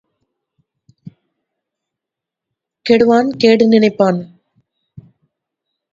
கெடுவான் 2.85 3.29
கேடு 3.37 3.67
நினைப்பான். 3.67 4.21